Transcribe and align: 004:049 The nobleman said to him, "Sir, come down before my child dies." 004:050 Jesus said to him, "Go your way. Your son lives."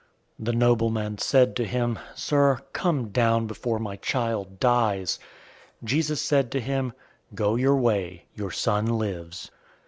004:049 0.39 0.45
The 0.47 0.53
nobleman 0.53 1.17
said 1.19 1.55
to 1.57 1.63
him, 1.63 1.99
"Sir, 2.15 2.57
come 2.73 3.09
down 3.09 3.45
before 3.45 3.77
my 3.77 3.97
child 3.97 4.59
dies." 4.59 5.19
004:050 5.83 5.87
Jesus 5.89 6.21
said 6.23 6.51
to 6.53 6.59
him, 6.59 6.93
"Go 7.35 7.53
your 7.55 7.75
way. 7.75 8.25
Your 8.33 8.49
son 8.49 8.87
lives." 8.97 9.51